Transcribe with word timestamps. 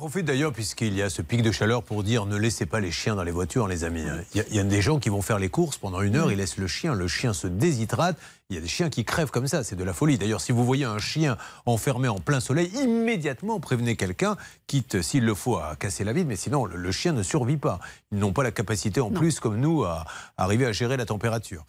profite 0.00 0.24
d'ailleurs, 0.24 0.54
puisqu'il 0.54 0.94
y 0.94 1.02
a 1.02 1.10
ce 1.10 1.20
pic 1.20 1.42
de 1.42 1.52
chaleur, 1.52 1.82
pour 1.82 2.02
dire 2.02 2.24
ne 2.24 2.38
laissez 2.38 2.64
pas 2.64 2.80
les 2.80 2.90
chiens 2.90 3.16
dans 3.16 3.22
les 3.22 3.30
voitures, 3.30 3.68
les 3.68 3.84
amis. 3.84 4.02
Il 4.34 4.42
y, 4.50 4.58
a, 4.58 4.64
des 4.64 4.80
gens 4.80 4.98
qui 4.98 5.10
vont 5.10 5.20
faire 5.20 5.38
les 5.38 5.50
courses 5.50 5.76
pendant 5.76 6.00
une 6.00 6.16
heure, 6.16 6.32
ils 6.32 6.38
laissent 6.38 6.56
le 6.56 6.66
chien, 6.66 6.94
le 6.94 7.06
chien 7.06 7.34
se 7.34 7.46
déshydrate. 7.46 8.16
Il 8.48 8.56
y 8.56 8.58
a 8.58 8.62
des 8.62 8.66
chiens 8.66 8.88
qui 8.88 9.04
crèvent 9.04 9.30
comme 9.30 9.46
ça, 9.46 9.62
c'est 9.62 9.76
de 9.76 9.84
la 9.84 9.92
folie. 9.92 10.16
D'ailleurs, 10.16 10.40
si 10.40 10.52
vous 10.52 10.64
voyez 10.64 10.86
un 10.86 10.98
chien 10.98 11.36
enfermé 11.66 12.08
en 12.08 12.18
plein 12.18 12.40
soleil, 12.40 12.70
immédiatement 12.82 13.60
prévenez 13.60 13.94
quelqu'un, 13.94 14.38
quitte 14.66 15.02
s'il 15.02 15.26
le 15.26 15.34
faut 15.34 15.58
à 15.58 15.76
casser 15.78 16.02
la 16.02 16.14
vie, 16.14 16.24
mais 16.24 16.36
sinon 16.36 16.64
le, 16.64 16.92
chien 16.92 17.12
ne 17.12 17.22
survit 17.22 17.58
pas. 17.58 17.78
Ils 18.10 18.18
n'ont 18.18 18.32
pas 18.32 18.42
la 18.42 18.52
capacité 18.52 19.02
en 19.02 19.10
plus, 19.10 19.38
comme 19.38 19.60
nous, 19.60 19.84
à 19.84 20.06
arriver 20.38 20.64
à 20.64 20.72
gérer 20.72 20.96
la 20.96 21.04
température. 21.04 21.66